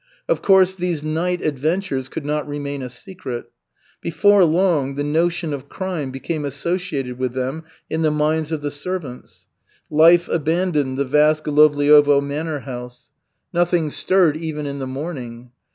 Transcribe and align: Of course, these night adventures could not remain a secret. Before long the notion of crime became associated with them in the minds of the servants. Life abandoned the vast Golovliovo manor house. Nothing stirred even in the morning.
Of 0.27 0.41
course, 0.41 0.73
these 0.73 1.03
night 1.03 1.41
adventures 1.43 2.09
could 2.09 2.25
not 2.25 2.47
remain 2.47 2.81
a 2.81 2.89
secret. 2.89 3.51
Before 4.01 4.43
long 4.43 4.95
the 4.95 5.03
notion 5.03 5.53
of 5.53 5.69
crime 5.69 6.09
became 6.09 6.43
associated 6.43 7.19
with 7.19 7.33
them 7.33 7.65
in 7.87 8.01
the 8.01 8.09
minds 8.09 8.51
of 8.51 8.61
the 8.63 8.71
servants. 8.71 9.45
Life 9.91 10.27
abandoned 10.27 10.97
the 10.97 11.05
vast 11.05 11.43
Golovliovo 11.43 12.19
manor 12.19 12.61
house. 12.61 13.11
Nothing 13.53 13.91
stirred 13.91 14.35
even 14.37 14.65
in 14.65 14.79
the 14.79 14.87
morning. 14.87 15.51